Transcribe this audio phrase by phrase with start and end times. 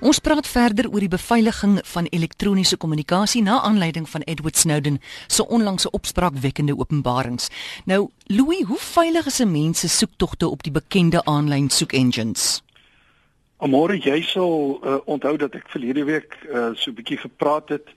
[0.00, 5.44] Ons praat verder oor die beveiliging van elektroniese kommunikasie na aanleiding van Edward Snowden se
[5.44, 7.50] onlangse opspraakwekkende openbarings.
[7.84, 12.62] Nou, Louis, hoe veilig is 'n mens se soektogte op die bekende aanlyn soek engines?
[13.56, 17.88] Amore, jy sal uh, onthou dat ek verlede week uh, so 'n bietjie gepraat het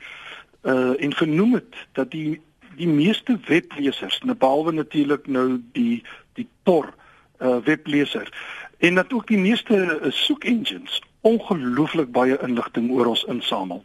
[0.64, 2.42] uh, en genoem het dat die
[2.76, 6.94] die meeste weblesers, nou behalwe natuurlik nou die die Tor
[7.40, 8.28] uh, webleser
[8.78, 13.84] en dat ook die meeste uh, soek engines ongelooflik baie inligting oor ons insamel.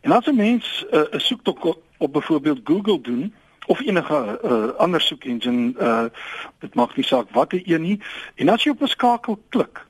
[0.00, 3.34] En as 'n mens uh, 'n uh, soektog op, op byvoorbeeld Google doen
[3.66, 6.04] of enige uh, ander soek engine uh
[6.58, 8.00] dit maak nie saak watter een nie
[8.34, 9.86] en as jy op 'n skakel klik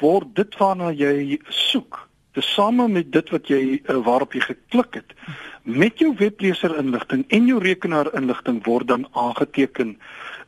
[0.00, 5.14] word dit waarna jy soek tesame met dit wat jy uh, waarop jy geklik het
[5.62, 9.98] met jou webleser inligting en jou rekenaar inligting word dan aangeteken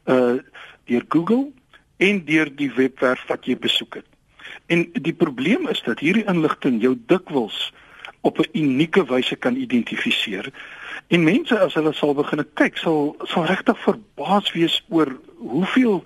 [0.04, 0.38] uh
[0.84, 1.52] deur Google
[1.96, 4.06] en deur die webwerf wat jy besoek het.
[4.66, 7.72] En die probleem is dat hierdie inligting jou dikwels
[8.20, 10.52] op 'n unieke wyse kan identifiseer.
[11.08, 16.02] En mense as hulle sal begin kyk, sal sal regtig verbaas wees oor hoeveel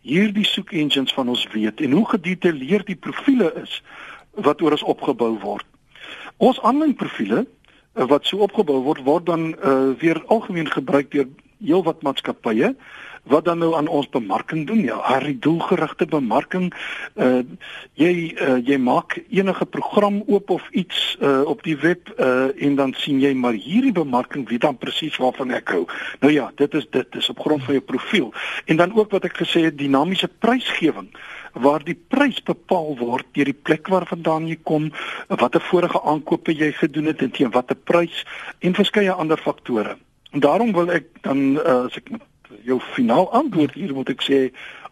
[0.00, 3.82] hierdie soek engines van ons weet en hoe gedetailleerd die profile is
[4.34, 5.66] wat oor ons opgebou word.
[6.36, 11.26] Ons aanlyn profile eh, wat so opgebou word word dan uh, weer algemeen gebruik deur
[11.64, 12.74] heelwat maatskappye
[13.28, 16.72] wat dan nou aan ons bemarking doen ja haar doelgerigte bemarking.
[17.14, 17.42] Uh
[17.98, 22.76] jy uh, jy maak enige program oop of iets uh op die web uh en
[22.76, 25.84] dan sien jy maar hierdie bemarking weet dan presies waarvan ek hou.
[26.20, 28.32] Nou ja dit is dit is op grond van jou profiel.
[28.64, 31.12] En dan ook wat ek gesê het dinamiese prysgewing
[31.52, 34.90] waar die prys bepaal word deur die plek waarvandaan jy kom
[35.28, 38.24] watter vorige aankope jy gedoen het en teen watter prys
[38.60, 39.96] en verskeie ander faktore
[40.32, 42.10] daarom wil ek dan uh, as ek
[42.64, 44.40] jou finaal antwoord hier moet ek sê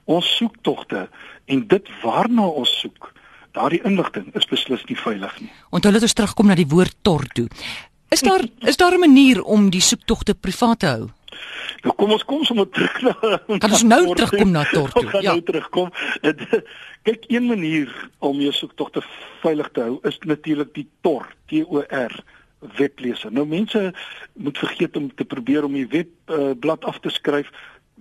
[0.05, 1.09] ons soek togte
[1.47, 3.13] en dit waarna ons soek
[3.57, 5.51] daardie inligting is beslis nie veilig nie.
[5.73, 7.49] Onthou dat ons terugkom na die woord tor toe.
[8.13, 11.09] Is daar is daar 'n manier om die soektogte privaat te hou?
[11.85, 13.13] Nou kom ons kom sommer terug na
[13.59, 15.11] Kan ons nou terugkom na tor toe?
[15.27, 15.93] Ja, nou terugkom.
[17.03, 19.03] Kyk, een manier om jou soektogte
[19.43, 22.25] veilig te hou is natuurlik die tor, T O R
[22.77, 23.33] webleser.
[23.33, 23.95] Nou mense
[24.33, 27.51] moet vergeet om te probeer om die webblad uh, af te skryf.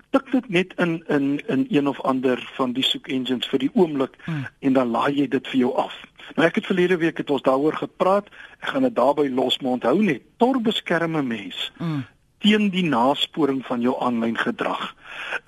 [0.09, 3.71] Tik dit net in in in een of ander van die soek engines vir die
[3.73, 4.47] oomblik hmm.
[4.59, 5.95] en dan laai jy dit vir jou af.
[6.35, 8.29] Nou ek het verlede week het ons daaroor gepraat.
[8.59, 11.71] Ek gaan dit daarby los, maar onthou net, tor beskerm 'n mens.
[11.77, 12.03] Hmm
[12.45, 14.91] teen die nasporing van jou aanlyn gedrag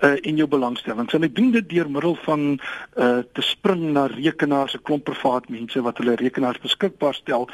[0.02, 1.14] uh en jou belangstellings.
[1.14, 2.46] En ek doen dit deur middel van
[2.98, 7.48] uh te spring na rekenaars, 'n klomp privaat mense wat hulle rekenaars beskikbaar stel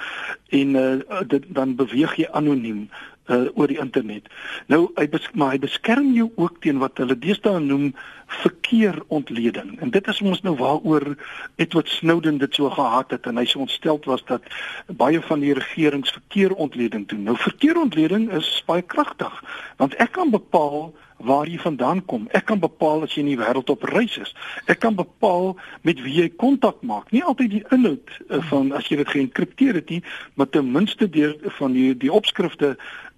[0.49, 2.89] en uh dit dan beweeg jy anoniem
[3.33, 4.29] uh oor die internet.
[4.69, 7.95] Nou hy bes maar hy beskerm jou ook teen wat hulle deesdae noem
[8.43, 9.79] verkeerontleding.
[9.81, 11.15] En dit is ons nou waaroor
[11.57, 14.45] Edward Snowden dit so gehad het en hy so ontstel was dat
[14.89, 17.25] baie van die regerings verkeerontleding doen.
[17.31, 19.41] Nou verkeerontleding is baie kragtig
[19.81, 20.93] want ek kan bepaal
[21.25, 22.27] waar jy vandaan kom.
[22.37, 24.35] Ek kan bepaal as jy in die wêreld op reis is.
[24.71, 25.55] Ek kan bepaal
[25.87, 27.11] met wie jy kontak maak.
[27.15, 30.03] Nie altyd die inhoud uh, van as jy dit geenkripteer het nie,
[30.35, 32.75] maar ten minste deur van die die opskrifte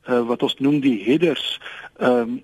[0.09, 1.61] uh, wat ons noem die headers
[1.99, 2.43] ehm um,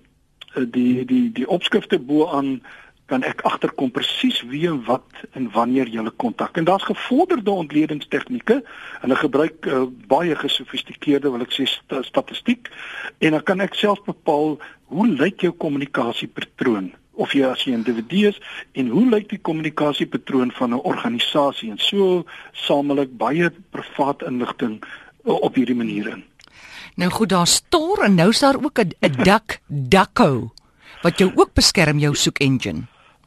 [0.53, 2.61] die die die opskrifte bo aan
[3.05, 6.57] kan ek agterkom presies wie en wat en wanneer jy hulle kontak.
[6.57, 8.61] En daar's gevorderde ontledingstegnieke.
[9.03, 12.71] Hulle gebruik uh, baie gesofistikeerde, wil ek sê, st statistiek
[13.19, 14.57] en dan kan ek self bepaal
[14.93, 18.39] hoe lyk jou kommunikasiepatroon of jy as 'n individu is
[18.73, 24.81] en hoe lyk die kommunikasiepatroon van 'n organisasie en so samel ek baie privaat inligting
[25.23, 26.23] op hierdie manier in.
[26.95, 28.91] Nou goed, daar's Tor en nou is daar ook 'n
[29.23, 30.53] Duck Ducko
[31.01, 32.81] wat jou ook beskerm jou soek engine.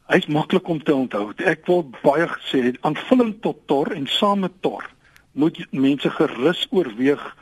[0.07, 1.33] Hy's maklik om te onthou.
[1.37, 4.95] Ek wil baie gesê aanvullend tot Tor en saam met Tor
[5.33, 7.37] moet mense gerus oorweeg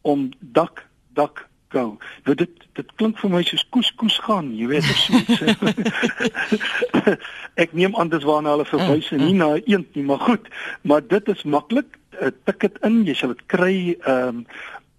[0.00, 1.98] om Duck Duck Go.
[2.24, 5.40] Nou dit dit klink vir my soos koes koes gaan, jy weet of so iets.
[7.62, 10.48] ek neem aan dis waarna hulle verwys en nie na eend nie, maar goed.
[10.82, 11.98] Maar dit is maklik.
[12.18, 14.44] Tik dit in, jy sal dit kry ehm um,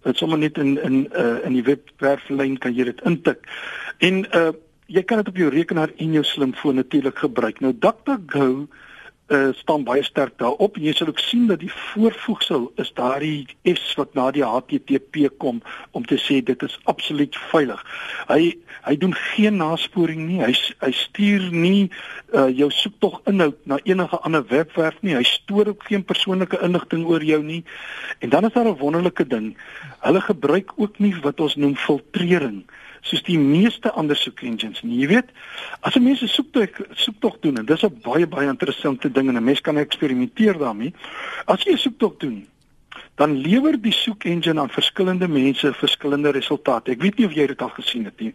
[0.02, 3.48] dit sommer net in in uh, in die webwerflyn kan jy dit intik.
[3.98, 4.52] En uh
[4.92, 7.60] jy kan dit op jou rekenaar en jou slimfoon natuurlik gebruik.
[7.64, 8.66] Nou DuckDuckGo
[9.32, 13.46] uh, staan baie sterk daarop en jy sal ook sien dat die voorvoegsel is daardie
[13.68, 15.62] S wat na die HTTP kom
[15.96, 17.80] om te sê dit is absoluut veilig.
[18.28, 18.52] Hy
[18.82, 20.40] hy doen geen nasporing nie.
[20.42, 20.52] Hy
[20.82, 21.88] hy stuur nie
[22.34, 25.16] uh, jou soektog inhoud na enige ander webwerf nie.
[25.16, 27.62] Hy stoor ook geen persoonlike inligting oor jou nie.
[28.20, 29.56] En dan is daar 'n wonderlike ding.
[30.00, 32.64] Hulle gebruik ook nie wat ons noem filtrering
[33.02, 35.00] soos die meeste ander soek engines nie.
[35.02, 35.28] Jy weet,
[35.82, 39.36] as 'n mens 'n soektog soektog doen en dis 'n baie baie interessante ding en
[39.36, 40.94] 'n mens kan eksperimenteer daarmee.
[41.46, 42.46] As jy 'n soektog doen,
[43.14, 46.90] dan lewer die soek engine aan verskillende mense verskillende resultate.
[46.90, 48.34] Ek weet nie of jy dit al gesien het nie.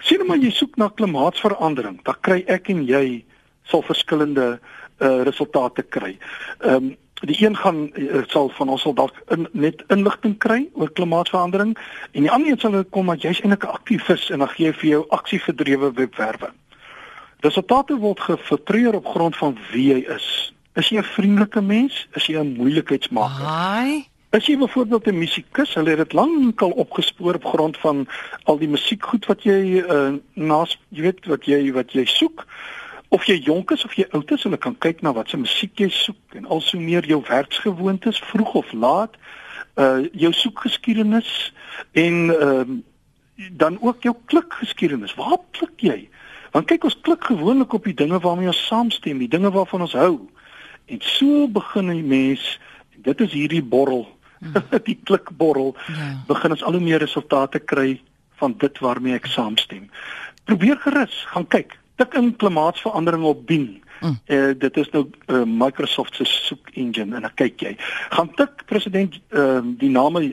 [0.00, 3.24] Sien nou maar jy soek na klimaatsverandering, dan kry ek en jy
[3.62, 4.58] sal verskillende
[5.00, 6.18] uh, resultate kry.
[6.60, 6.96] Ehm um,
[7.30, 11.76] die een gaan uh, sal van ons sal dalk in, net inligting kry oor klimaatsverandering
[12.12, 14.72] en die ander een sal kom dat jy's eintlik 'n aktivis en dan gee hy
[14.72, 16.50] vir jou aksiegedrewe webwerwe.
[17.42, 20.52] Resultate word gefiltreer op grond van wie jy is.
[20.74, 22.08] Is jy 'n vriendelike mens?
[22.14, 23.44] Is jy 'n moeilikheidsmaker?
[23.44, 24.10] Haai.
[24.32, 28.06] As jy byvoorbeeld 'n musikus, hulle het dit lankal opgespoor op grond van
[28.44, 32.46] al die musiekgoed wat jy uh, naas jy weet wat jy wat jy soek
[33.12, 35.80] of jy jonk is of jy oud is, hulle kan kyk na wat se musiek
[35.80, 39.18] jy soek en also meer jou werksgewoontes vroeg of laat,
[39.80, 41.52] uh jou soekgeskiedenis
[41.92, 42.80] en ehm uh,
[43.58, 45.14] dan ook jou klikgeskiedenis.
[45.18, 45.96] Waar klik jy?
[46.52, 49.96] Want kyk ons klik gewoonlik op die dinge waarmee ons saamstem, die dinge waarvan ons
[49.96, 50.28] hou.
[50.86, 52.60] En so begin 'n mens,
[52.96, 54.06] dit is hierdie borrel,
[54.38, 54.52] hmm.
[54.88, 56.22] die klikborrel, ja.
[56.28, 58.00] begin ons al hoe meer resultate kry
[58.36, 59.90] van dit waarmee ek saamstem.
[60.44, 63.80] Probeer gerus, gaan kyk tik in klimaatsverandering op Bing.
[64.02, 64.18] Mm.
[64.26, 67.76] Uh, dit is nou uh, Microsoft se soek engine en dan kyk jy.
[68.10, 70.32] Gaan tik president uh, die naam uh,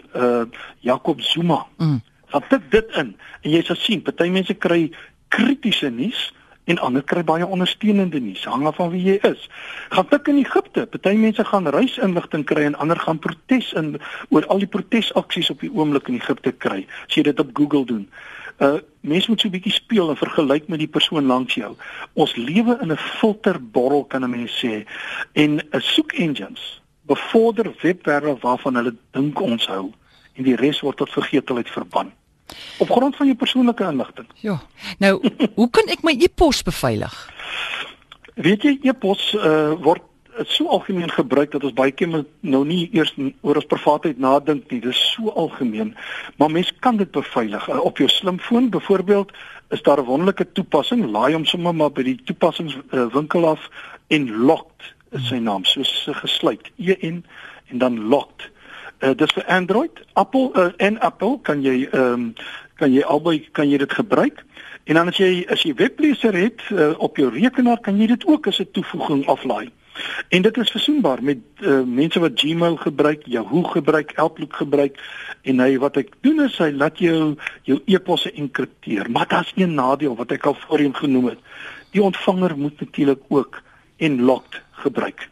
[0.85, 1.65] Jacob Zuma.
[1.77, 2.01] Mm.
[2.33, 4.89] Gaan tik dit in en jy sal sien party mense kry
[5.29, 6.31] kritiese nuus
[6.69, 9.45] en ander kry baie ondersteunende nuus hang af van wie jy is.
[9.93, 13.95] Gaan tik in Egipte, party mense gaan reisinligting kry en ander gaan protes in
[14.33, 16.83] oor al die protesaksies op die oomblik in Egipte kry.
[17.05, 18.09] As jy dit op Google doen
[18.59, 21.75] uh mens moet so 'n bietjie speel en vergelyk met die persoon langs jou.
[22.13, 24.85] Ons lewe in 'n filterborrel kan 'n mens sê
[25.33, 29.91] en 'n uh, soek engines bevorder webwerwe waarvan hulle dink ons hou
[30.33, 32.11] en die res word tot vergetelheid verban.
[32.77, 34.27] Op grond van jou persoonlike inligting.
[34.41, 34.61] Ja.
[34.97, 35.29] Nou,
[35.59, 37.15] hoe kan ek my e-pos beveilig?
[38.39, 40.03] Weet jy e-pos uh word
[40.39, 44.71] is so algemeen gebruik dat ons baie keer nou nie eers oor ons privaatheid nadink
[44.71, 44.81] nie.
[44.81, 45.95] Dit is so algemeen.
[46.37, 47.67] Maar mens kan dit beveilig.
[47.69, 49.31] Uh, op jou slimfoon byvoorbeeld
[49.69, 51.05] is daar 'n wonderlike toepassing.
[51.05, 53.69] Laai hom sommer maar by die toepassingswinkel uh, af
[54.07, 55.65] en locked is sy naam.
[55.65, 56.71] Soos uh, gesluit.
[56.77, 57.25] E N
[57.67, 58.49] en dan locked.
[58.99, 62.33] Uh, dis vir Android, Apple uh, en Apple kan jy ehm um,
[62.79, 64.45] kan jy albei kan jy dit gebruik.
[64.83, 68.25] En dan as jy as jy webleser het uh, op jou rekenaar kan jy dit
[68.25, 69.69] ook as 'n toevoeging aflaai.
[70.29, 74.99] En dit is versoenbaar met uh, mense wat Gmail gebruik, Yahoo gebruik, Outlook gebruik
[75.41, 77.35] en hy wat ek doen is hy laat jou
[77.67, 79.09] jou e-posse enkripteer.
[79.11, 81.39] Maar daar's een nadeel wat ek al voorheen genoem het.
[81.91, 83.61] Die ontvanger moet natuurlik ook
[83.97, 85.27] enlocked gebruik.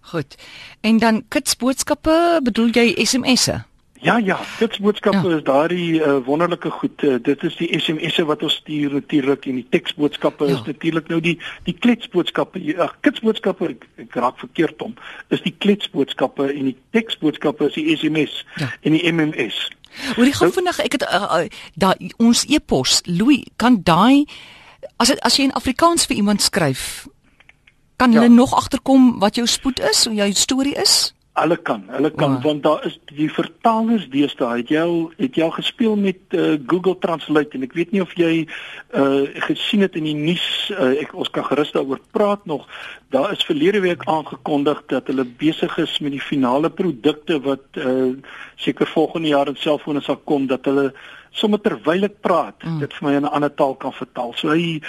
[0.00, 0.34] Goed.
[0.80, 3.62] En dan kitsboodskappe, bedoel jy SMS'e?
[4.02, 5.36] Ja ja, dit boodskappe ja.
[5.36, 7.02] is daardie uh, wonderlike goed.
[7.02, 10.56] Uh, dit is die SMS'e wat ons stuur natuurlik en die teksboodskappe ja.
[10.56, 11.36] is natuurlik nou die
[11.68, 12.62] die kletsboodskappe.
[12.82, 14.96] Ag, kitsboodskappe ek, ek raak verkeerd om.
[15.30, 18.72] Is die kletsboodskappe en die teksboodskappe is die SMS ja.
[18.82, 19.68] en die MMS.
[20.16, 24.26] Hoor jy gou nou, vinnig ek het uh, uh, daai ons e-pos Louis kan daai
[24.98, 27.04] as het, as jy in Afrikaans vir iemand skryf
[28.02, 28.18] kan ja.
[28.18, 31.12] hulle nog agterkom wat jou spoed is of jou storie is?
[31.32, 32.42] Hulle kan, hulle kan oh.
[32.44, 34.58] want daar is die vertalers deesdae.
[34.58, 38.02] Het jy al het jy al gespeel met uh, Google Translate en ek weet nie
[38.04, 38.42] of jy
[39.00, 40.44] uh gesien het in die nuus
[40.74, 42.68] uh, ek ons kan gerus daaroor praat nog.
[43.16, 48.12] Daar is verlede week aangekondig dat hulle besig is met die finale produkte wat uh
[48.60, 50.90] seker volgende jaar in selfone sal kom dat hulle
[51.32, 52.78] sommer terwyl ek praat, mm.
[52.84, 54.36] dit vir my in 'n ander taal kan vertaal.
[54.36, 54.82] So hy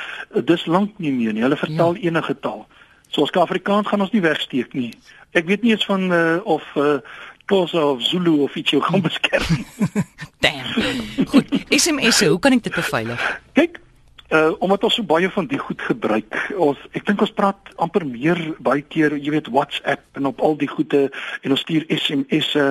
[0.44, 1.48] dis lank nie meer nie.
[1.48, 2.12] Hulle vertaal ja.
[2.12, 2.68] enige taal.
[3.14, 4.90] So as Afrikaans gaan ons nie wegsteek nie.
[5.38, 6.98] Ek weet nie eens van uh, of uh,
[7.46, 9.66] Xhosa of Zulu of iets jou gaan beskerm.
[10.44, 11.28] Damn.
[11.30, 13.26] Goed, SMS, hoe kan ek dit beveilig?
[13.58, 13.78] Kyk,
[14.34, 16.38] uh omdat ons so baie van die goed gebruik.
[16.58, 20.58] Ons ek dink ons praat amper meer baie keer, jy weet, WhatsApp en op al
[20.58, 21.06] die goede
[21.44, 22.66] en ons stuur SMS'e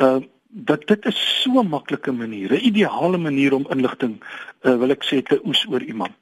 [0.00, 0.16] uh
[0.56, 4.22] dat dit is so 'n maklike manier, 'n ideale manier om inligting
[4.64, 6.16] uh wil ek sê te oes oor iemand.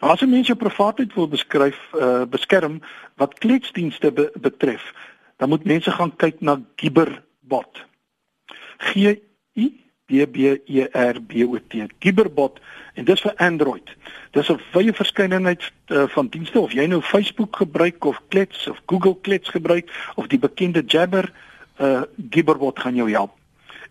[0.00, 2.80] Nou as 'n mens jou privaatheid wil beskryf uh beskerm
[3.16, 4.92] wat kletsdienste be betref,
[5.36, 7.84] dan moet mense gaan kyk na Giberbot.
[8.78, 9.16] G
[9.54, 9.66] I
[10.06, 11.86] B B E R B O T.
[11.98, 12.60] Giberbot
[12.94, 13.96] en dis vir Android.
[14.30, 18.80] Dis 'n wye verskeidenheid uh, van dienste of jy nou Facebook gebruik of Klets of
[18.86, 21.32] Google Klets gebruik of die bekende Jabber,
[21.80, 23.32] uh Giberbot gaan jou help.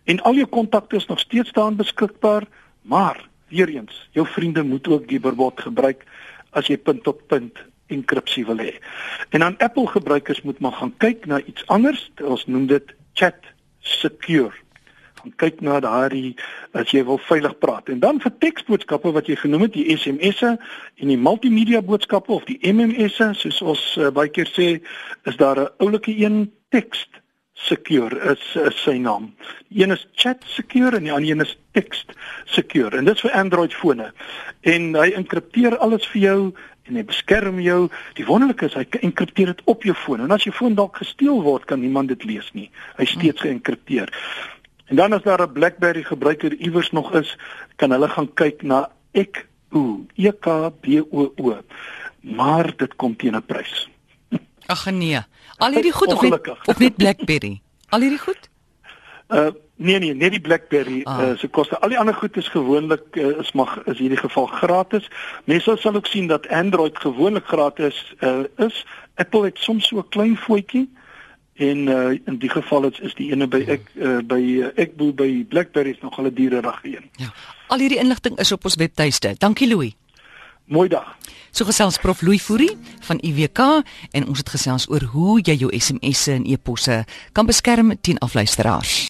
[0.04, 2.46] En al jou kontakte is nog steeds staan beskikbaar,
[2.82, 6.04] maar weer eens, jou vriende moet ook Giberbot gebruik
[6.50, 8.74] as jy punt tot punt enkripsie wil hê.
[9.30, 12.10] En dan Apple gebruikers moet maar gaan kyk na iets anders.
[12.22, 14.54] Ons noem dit Chat Secure.
[15.26, 16.36] gaan kyk na daardie
[16.72, 17.88] as jy wil veilig praat.
[17.90, 20.54] En dan vir teksboodskappe wat jy genoem het, die SMS'e
[21.00, 24.68] en die multimedia boodskappe of die MMS'e, soos ons uh, baie keer sê,
[25.26, 27.06] is daar 'n oulike een teks
[27.56, 29.30] secure is, is sy naam.
[29.72, 32.12] Die een is chat secure en die ander een is text
[32.44, 32.96] secure.
[32.96, 34.10] En dit is vir Android fone.
[34.60, 36.40] En hy enkripteer alles vir jou
[36.86, 37.86] en hy beskerm jou.
[38.18, 40.22] Die wonderlike is hy enkripteer dit op jou foon.
[40.22, 42.68] En as jou foon dalk gesteel word, kan niemand dit lees nie.
[43.00, 44.12] Hy steeds geenkripteer.
[44.86, 47.36] En dan as daar 'n BlackBerry gebruiker iewers nog is,
[47.76, 51.58] kan hulle gaan kyk na EKBO, E K B O O.
[52.20, 53.88] Maar dit kom teen 'n prys.
[54.66, 55.20] Ag nee.
[55.56, 57.60] Al hierdie goed of net of net BlackBerry.
[57.88, 58.48] Al hierdie goed?
[59.28, 61.20] Uh nee nee, net die BlackBerry Ah.
[61.20, 61.78] uh, se koste.
[61.78, 65.08] Al die ander goed is gewoonlik uh, is mag is hierdie geval gratis.
[65.44, 68.86] Mense sal ook sien dat Android gewoonlik gratis uh, is.
[69.14, 70.88] Apple het soms so 'n klein voetjie
[71.54, 75.12] en uh, in die geval is, is die ene by ek uh, by uh, Ekbo
[75.12, 77.10] by BlackBerry is nog 'n diererige een.
[77.12, 77.32] Ja.
[77.66, 79.34] Al hierdie inligting is op ons webtuiste.
[79.38, 79.92] Dankie Louis.
[80.66, 81.14] Mooi dag.
[81.54, 82.72] So gesels Prof Louis Fourie
[83.06, 83.60] van IWK
[84.10, 89.04] en ons het gesels oor hoe jy jou SMS'e en e-posse kan beskerm teen afluisteraars.